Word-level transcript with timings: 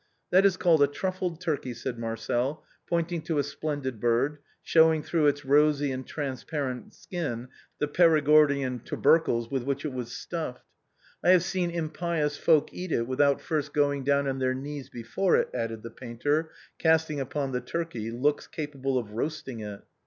"That 0.31 0.47
is 0.47 0.57
called 0.57 0.81
a 0.81 0.87
truffled 0.87 1.39
turkey/' 1.39 1.75
said 1.75 1.99
Marcel, 1.99 2.65
pointing 2.89 3.21
to 3.21 3.37
a 3.37 3.43
splendid 3.43 3.99
bird, 3.99 4.39
showing 4.63 5.03
through 5.03 5.27
its 5.27 5.45
rosy 5.45 5.91
and 5.91 6.07
transparent 6.07 6.95
skin 6.95 7.49
the 7.77 7.87
Perigordian 7.87 8.79
tubercles 8.79 9.51
with 9.51 9.61
which 9.61 9.85
it 9.85 9.93
was 9.93 10.11
stuffed." 10.11 10.65
I 11.23 11.29
have 11.29 11.43
seen 11.43 11.69
impious 11.69 12.35
folk 12.35 12.73
eat 12.73 12.91
it 12.91 13.05
without 13.05 13.41
first 13.41 13.75
going 13.75 14.03
down 14.03 14.27
on 14.27 14.39
their 14.39 14.55
knees 14.55 14.89
before 14.89 15.35
it," 15.35 15.51
added 15.53 15.83
the 15.83 15.91
painter, 15.91 16.49
casting 16.79 17.19
upon 17.19 17.51
the 17.51 17.61
turkey 17.61 18.09
looks 18.09 18.47
capable 18.47 18.97
of 18.97 19.11
roasting 19.11 19.59
it. 19.59 19.81